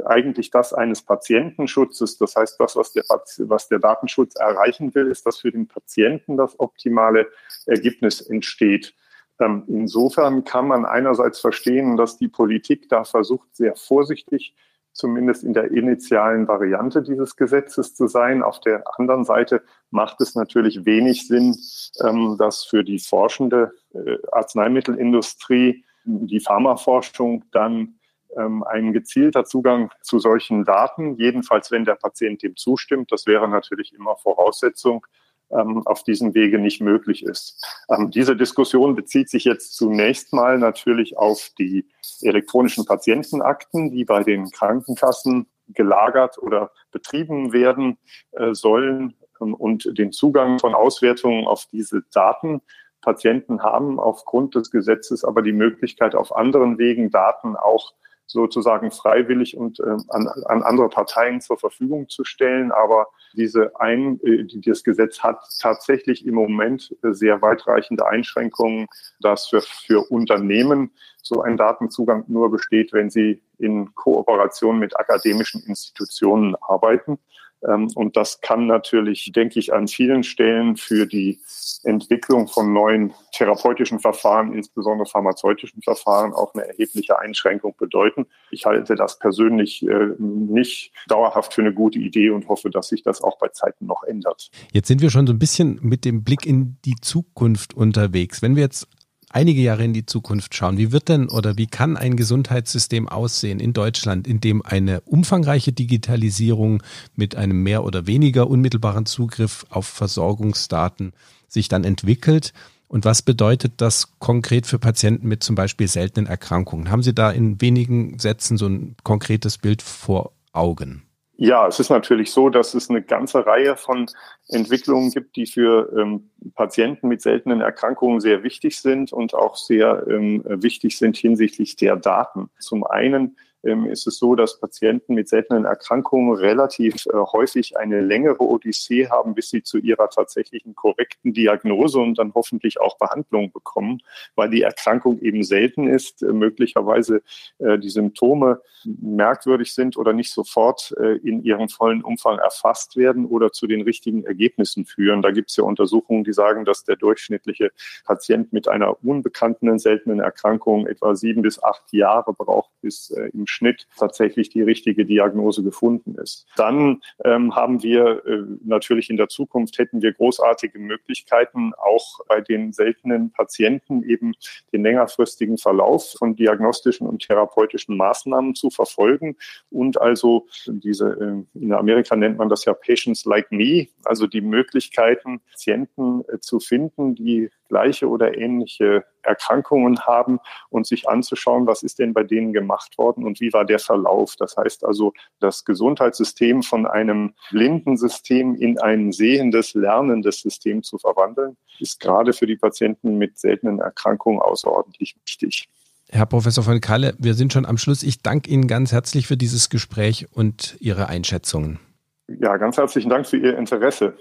eigentlich 0.05 0.51
das 0.51 0.73
eines 0.73 1.01
Patientenschutzes. 1.01 2.17
Das 2.17 2.35
heißt, 2.35 2.59
das, 2.59 2.75
was 2.75 2.91
der, 2.91 3.03
was 3.07 3.67
der 3.69 3.79
Datenschutz 3.79 4.35
erreichen 4.35 4.93
will, 4.93 5.07
ist, 5.07 5.25
dass 5.25 5.39
für 5.39 5.51
den 5.51 5.67
Patienten 5.67 6.37
das 6.37 6.59
optimale 6.59 7.27
Ergebnis 7.65 8.21
entsteht. 8.21 8.93
Ähm, 9.39 9.63
insofern 9.67 10.43
kann 10.43 10.67
man 10.67 10.85
einerseits 10.85 11.39
verstehen, 11.39 11.97
dass 11.97 12.17
die 12.17 12.27
Politik 12.27 12.89
da 12.89 13.03
versucht, 13.03 13.55
sehr 13.55 13.75
vorsichtig 13.75 14.53
zumindest 14.95 15.43
in 15.43 15.53
der 15.53 15.71
initialen 15.71 16.47
Variante 16.47 17.03
dieses 17.03 17.35
Gesetzes 17.35 17.93
zu 17.93 18.07
sein. 18.07 18.41
Auf 18.41 18.61
der 18.61 18.83
anderen 18.97 19.25
Seite 19.25 19.61
macht 19.91 20.21
es 20.21 20.35
natürlich 20.35 20.85
wenig 20.85 21.27
Sinn, 21.27 21.55
ähm, 22.03 22.37
dass 22.39 22.63
für 22.63 22.83
die 22.83 22.99
forschende 22.99 23.73
äh, 23.93 24.17
Arzneimittelindustrie, 24.31 25.83
die 26.05 26.39
Pharmaforschung 26.39 27.43
dann 27.51 27.99
ähm, 28.37 28.63
ein 28.63 28.93
gezielter 28.93 29.43
Zugang 29.43 29.91
zu 30.01 30.19
solchen 30.19 30.63
Daten, 30.63 31.15
jedenfalls 31.17 31.71
wenn 31.71 31.83
der 31.83 31.95
Patient 31.95 32.41
dem 32.41 32.55
zustimmt, 32.55 33.11
das 33.11 33.27
wäre 33.27 33.49
natürlich 33.49 33.93
immer 33.93 34.15
Voraussetzung, 34.15 35.05
auf 35.49 36.03
diesem 36.03 36.33
Wege 36.33 36.59
nicht 36.59 36.81
möglich 36.81 37.23
ist. 37.23 37.63
Ähm, 37.89 38.11
diese 38.11 38.35
Diskussion 38.35 38.95
bezieht 38.95 39.29
sich 39.29 39.43
jetzt 39.43 39.75
zunächst 39.75 40.33
mal 40.33 40.57
natürlich 40.57 41.17
auf 41.17 41.51
die 41.57 41.87
elektronischen 42.21 42.85
Patientenakten, 42.85 43.91
die 43.91 44.05
bei 44.05 44.23
den 44.23 44.49
Krankenkassen 44.49 45.47
gelagert 45.67 46.37
oder 46.37 46.71
betrieben 46.91 47.53
werden 47.53 47.97
äh, 48.31 48.53
sollen 48.53 49.15
ähm, 49.41 49.53
und 49.53 49.97
den 49.97 50.11
Zugang 50.11 50.59
von 50.59 50.73
Auswertungen 50.73 51.45
auf 51.45 51.65
diese 51.71 52.03
Daten. 52.13 52.61
Patienten 53.01 53.61
haben 53.61 53.99
aufgrund 53.99 54.55
des 54.55 54.71
Gesetzes 54.71 55.23
aber 55.23 55.41
die 55.41 55.53
Möglichkeit, 55.53 56.15
auf 56.15 56.35
anderen 56.35 56.79
Wegen 56.79 57.11
Daten 57.11 57.55
auch 57.55 57.93
sozusagen 58.27 58.91
freiwillig 58.91 59.55
und 59.57 59.79
äh, 59.79 59.97
an, 60.09 60.27
an 60.45 60.63
andere 60.63 60.89
Parteien 60.89 61.41
zur 61.41 61.57
Verfügung 61.57 62.09
zu 62.09 62.23
stellen. 62.23 62.71
Aber 62.71 63.07
diese 63.33 63.79
ein, 63.79 64.19
äh, 64.23 64.43
die, 64.43 64.61
das 64.61 64.83
Gesetz 64.83 65.19
hat 65.19 65.39
tatsächlich 65.59 66.25
im 66.25 66.35
Moment 66.35 66.95
äh, 67.03 67.13
sehr 67.13 67.41
weitreichende 67.41 68.07
Einschränkungen, 68.07 68.87
dass 69.19 69.47
für, 69.47 69.61
für 69.61 70.09
Unternehmen 70.11 70.91
so 71.21 71.41
ein 71.41 71.57
Datenzugang 71.57 72.25
nur 72.27 72.51
besteht, 72.51 72.93
wenn 72.93 73.09
sie 73.09 73.41
in 73.57 73.93
Kooperation 73.95 74.79
mit 74.79 74.99
akademischen 74.99 75.63
Institutionen 75.63 76.55
arbeiten. 76.61 77.17
Ähm, 77.67 77.89
und 77.95 78.17
das 78.17 78.41
kann 78.41 78.67
natürlich, 78.67 79.31
denke 79.33 79.59
ich, 79.59 79.73
an 79.73 79.87
vielen 79.87 80.23
Stellen 80.23 80.75
für 80.77 81.05
die 81.05 81.39
Entwicklung 81.83 82.47
von 82.47 82.73
neuen 82.73 83.13
therapeutischen 83.31 83.99
Verfahren, 83.99 84.53
insbesondere 84.53 85.07
pharmazeutischen 85.07 85.81
Verfahren, 85.81 86.33
auch 86.33 86.53
eine 86.53 86.67
erhebliche 86.67 87.19
Einschränkung 87.19 87.75
bedeuten. 87.77 88.25
Ich 88.51 88.65
halte 88.65 88.95
das 88.95 89.19
persönlich 89.19 89.85
äh, 89.87 90.09
nicht 90.19 90.91
dauerhaft 91.07 91.53
für 91.53 91.61
eine 91.61 91.73
gute 91.73 91.99
Idee 91.99 92.29
und 92.29 92.47
hoffe, 92.47 92.69
dass 92.69 92.89
sich 92.89 93.03
das 93.03 93.21
auch 93.21 93.37
bei 93.37 93.49
Zeiten 93.49 93.85
noch 93.85 94.03
ändert. 94.03 94.49
Jetzt 94.71 94.87
sind 94.87 95.01
wir 95.01 95.09
schon 95.09 95.27
so 95.27 95.33
ein 95.33 95.39
bisschen 95.39 95.79
mit 95.81 96.05
dem 96.05 96.23
Blick 96.23 96.45
in 96.45 96.77
die 96.85 96.95
Zukunft 97.01 97.73
unterwegs. 97.73 98.41
Wenn 98.41 98.55
wir 98.55 98.63
jetzt 98.63 98.87
einige 99.35 99.61
Jahre 99.61 99.83
in 99.83 99.93
die 99.93 100.05
Zukunft 100.05 100.55
schauen, 100.55 100.77
wie 100.77 100.93
wird 100.93 101.09
denn 101.09 101.27
oder 101.29 101.57
wie 101.57 101.67
kann 101.67 101.97
ein 101.97 102.15
Gesundheitssystem 102.15 103.09
aussehen 103.09 103.59
in 103.59 103.73
Deutschland, 103.73 104.27
in 104.27 104.39
dem 104.39 104.65
eine 104.65 105.01
umfangreiche 105.01 105.73
Digitalisierung 105.73 106.81
mit 107.15 107.35
einem 107.35 107.61
mehr 107.61 107.83
oder 107.83 108.07
weniger 108.07 108.49
unmittelbaren 108.49 109.05
Zugriff 109.05 109.65
auf 109.69 109.87
Versorgungsdaten 109.87 111.11
sich 111.49 111.67
dann 111.67 111.83
entwickelt? 111.83 112.53
Und 112.87 113.03
was 113.03 113.21
bedeutet 113.23 113.73
das 113.77 114.17
konkret 114.19 114.67
für 114.67 114.79
Patienten 114.79 115.27
mit 115.27 115.43
zum 115.43 115.55
Beispiel 115.55 115.89
seltenen 115.89 116.27
Erkrankungen? 116.27 116.89
Haben 116.89 117.03
Sie 117.03 117.13
da 117.13 117.29
in 117.29 117.59
wenigen 117.59 118.17
Sätzen 118.19 118.57
so 118.57 118.67
ein 118.67 118.95
konkretes 119.03 119.57
Bild 119.57 119.81
vor 119.81 120.31
Augen? 120.53 121.03
Ja, 121.37 121.67
es 121.67 121.79
ist 121.79 121.89
natürlich 121.89 122.31
so, 122.31 122.49
dass 122.49 122.73
es 122.73 122.89
eine 122.89 123.01
ganze 123.01 123.45
Reihe 123.45 123.75
von 123.75 124.05
Entwicklungen 124.47 125.11
gibt, 125.11 125.35
die 125.35 125.45
für 125.45 125.91
ähm, 125.97 126.29
Patienten 126.53 127.09
mit 127.09 127.21
seltenen 127.21 127.59
Erkrankungen 127.59 128.21
sehr 128.21 128.43
wichtig 128.43 128.79
sind 128.79 129.11
und 129.11 129.33
auch 129.33 129.57
sehr 129.57 130.05
ähm, 130.07 130.43
wichtig 130.45 130.97
sind 130.97 131.17
hinsichtlich 131.17 131.75
der 131.75 131.97
Daten. 131.97 132.49
Zum 132.59 132.85
einen 132.85 133.35
ist 133.65 134.05
es 134.05 134.17
so, 134.17 134.35
dass 134.35 134.59
Patienten 134.59 135.15
mit 135.15 135.27
seltenen 135.27 135.65
Erkrankungen 135.65 136.35
relativ 136.35 137.05
äh, 137.07 137.11
häufig 137.13 137.77
eine 137.77 138.01
längere 138.01 138.41
Odyssee 138.41 139.09
haben, 139.09 139.33
bis 139.33 139.49
sie 139.49 139.63
zu 139.63 139.77
ihrer 139.79 140.09
tatsächlichen 140.09 140.75
korrekten 140.75 141.33
Diagnose 141.33 141.99
und 141.99 142.19
dann 142.19 142.33
hoffentlich 142.33 142.79
auch 142.79 142.97
Behandlung 142.97 143.51
bekommen, 143.51 144.01
weil 144.35 144.49
die 144.49 144.61
Erkrankung 144.61 145.19
eben 145.19 145.43
selten 145.43 145.87
ist, 145.87 146.21
äh, 146.21 146.31
möglicherweise 146.31 147.21
äh, 147.57 147.79
die 147.79 147.89
Symptome 147.89 148.61
merkwürdig 148.83 149.73
sind 149.73 149.97
oder 149.97 150.13
nicht 150.13 150.31
sofort 150.31 150.93
in 151.23 151.43
ihrem 151.43 151.69
vollen 151.69 152.03
Umfang 152.03 152.37
erfasst 152.37 152.95
werden 152.95 153.25
oder 153.25 153.51
zu 153.51 153.65
den 153.65 153.81
richtigen 153.81 154.25
Ergebnissen 154.25 154.85
führen. 154.85 155.23
Da 155.23 155.31
gibt 155.31 155.49
es 155.49 155.55
ja 155.55 155.63
Untersuchungen, 155.63 156.23
die 156.23 156.33
sagen, 156.33 156.65
dass 156.65 156.83
der 156.83 156.95
durchschnittliche 156.95 157.71
Patient 158.05 158.53
mit 158.53 158.67
einer 158.67 159.03
unbekannten 159.03 159.79
seltenen 159.79 160.19
Erkrankung 160.19 160.85
etwa 160.85 161.15
sieben 161.15 161.41
bis 161.41 161.63
acht 161.63 161.91
Jahre 161.93 162.33
braucht, 162.33 162.69
bis 162.81 163.09
im 163.09 163.47
Schnitt 163.55 163.87
tatsächlich 163.97 164.49
die 164.49 164.61
richtige 164.61 165.05
Diagnose 165.05 165.63
gefunden 165.63 166.15
ist. 166.15 166.45
Dann 166.55 167.01
ähm, 167.23 167.55
haben 167.55 167.81
wir 167.81 168.25
äh, 168.25 168.43
natürlich 168.63 169.09
in 169.09 169.17
der 169.17 169.29
Zukunft 169.29 169.77
hätten 169.77 170.01
wir 170.01 170.13
großartige 170.13 170.77
Möglichkeiten, 170.77 171.73
auch 171.77 172.19
bei 172.27 172.41
den 172.41 172.73
seltenen 172.73 173.31
Patienten 173.31 174.03
eben 174.03 174.33
den 174.73 174.83
längerfristigen 174.83 175.57
Verlauf 175.57 176.15
von 176.17 176.35
diagnostischen 176.35 177.07
und 177.07 177.25
therapeutischen 177.25 177.97
Maßnahmen 177.97 178.55
zu 178.55 178.69
verfolgen 178.69 179.37
und 179.71 179.99
also 179.99 180.47
diese, 180.67 181.45
äh, 181.55 181.59
in 181.59 181.73
Amerika 181.73 182.15
nennt 182.15 182.37
man 182.37 182.49
das 182.49 182.65
ja 182.65 182.73
Patients 182.73 183.25
like 183.25 183.51
me, 183.51 183.87
also 184.03 184.27
die 184.27 184.41
Möglichkeiten, 184.41 185.41
Patienten 185.51 186.23
äh, 186.27 186.39
zu 186.39 186.59
finden, 186.59 187.15
die 187.15 187.49
gleiche 187.75 188.07
oder 188.07 188.37
ähnliche 188.37 189.03
Erkrankungen 189.21 189.99
haben 189.99 190.39
und 190.69 190.87
sich 190.87 191.09
anzuschauen, 191.09 191.67
was 191.67 191.83
ist 191.83 191.99
denn 191.99 192.13
bei 192.13 192.23
denen 192.23 192.53
gemacht 192.53 192.97
worden 192.97 193.25
und 193.25 193.41
wie 193.41 193.51
war 193.51 193.65
der 193.65 193.79
Verlauf. 193.79 194.35
Das 194.37 194.55
heißt 194.55 194.85
also, 194.85 195.11
das 195.41 195.65
Gesundheitssystem 195.65 196.63
von 196.63 196.85
einem 196.85 197.33
blinden 197.51 197.97
System 197.97 198.55
in 198.55 198.79
ein 198.79 199.11
sehendes, 199.11 199.73
lernendes 199.73 200.39
System 200.39 200.83
zu 200.83 200.97
verwandeln, 200.97 201.57
ist 201.79 201.99
gerade 201.99 202.31
für 202.31 202.47
die 202.47 202.55
Patienten 202.55 203.17
mit 203.17 203.37
seltenen 203.37 203.79
Erkrankungen 203.79 204.39
außerordentlich 204.39 205.17
wichtig. 205.25 205.67
Herr 206.09 206.27
Professor 206.27 206.63
von 206.63 206.79
Kalle, 206.79 207.13
wir 207.17 207.33
sind 207.33 207.51
schon 207.51 207.65
am 207.65 207.77
Schluss. 207.77 208.03
Ich 208.03 208.21
danke 208.21 208.49
Ihnen 208.49 208.67
ganz 208.67 208.93
herzlich 208.93 209.27
für 209.27 209.35
dieses 209.35 209.69
Gespräch 209.69 210.27
und 210.31 210.77
Ihre 210.79 211.07
Einschätzungen. 211.07 211.79
Ja, 212.27 212.55
ganz 212.55 212.77
herzlichen 212.77 213.09
Dank 213.09 213.27
für 213.27 213.37
Ihr 213.37 213.57
Interesse. 213.57 214.15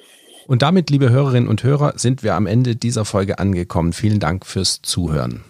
Und 0.46 0.62
damit, 0.62 0.90
liebe 0.90 1.10
Hörerinnen 1.10 1.48
und 1.48 1.62
Hörer, 1.62 1.94
sind 1.96 2.22
wir 2.22 2.34
am 2.34 2.46
Ende 2.46 2.76
dieser 2.76 3.04
Folge 3.04 3.38
angekommen. 3.38 3.92
Vielen 3.92 4.20
Dank 4.20 4.44
fürs 4.44 4.82
Zuhören. 4.82 5.42